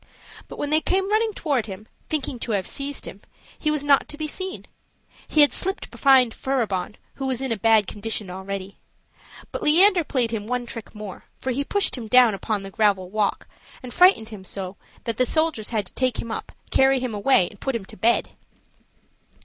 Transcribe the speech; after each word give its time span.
But 0.47 0.57
when 0.57 0.71
they 0.71 0.81
came 0.81 1.11
running 1.11 1.31
toward 1.35 1.67
him, 1.67 1.87
thinking 2.09 2.39
to 2.39 2.53
have 2.53 2.65
seized 2.65 3.05
him, 3.05 3.21
he 3.59 3.69
was 3.69 3.83
not 3.83 4.07
to 4.09 4.17
be 4.17 4.27
seen; 4.27 4.65
he 5.27 5.41
had 5.41 5.53
slipped 5.53 5.91
behind 5.91 6.33
Furibon, 6.33 6.95
who 7.17 7.27
was 7.27 7.39
in 7.39 7.51
a 7.51 7.55
bad 7.55 7.85
condition 7.85 8.27
already. 8.31 8.77
But 9.51 9.61
Leander 9.61 10.03
played 10.03 10.31
him 10.31 10.47
one 10.47 10.65
trick 10.65 10.95
more; 10.95 11.25
for 11.37 11.51
he 11.51 11.63
pushed 11.63 11.99
him 11.99 12.07
down 12.07 12.33
upon 12.33 12.63
the 12.63 12.71
gravel 12.71 13.11
walk, 13.11 13.47
and 13.83 13.93
frightened 13.93 14.29
him 14.29 14.43
so 14.43 14.75
that 15.03 15.17
the 15.17 15.25
soldiers 15.27 15.69
had 15.69 15.85
to 15.85 15.93
take 15.93 16.17
him 16.19 16.31
up, 16.31 16.51
carry 16.71 16.99
him 16.99 17.13
away, 17.13 17.47
and 17.51 17.61
put 17.61 17.75
him 17.75 17.85
to 17.85 17.95
bed. 17.95 18.29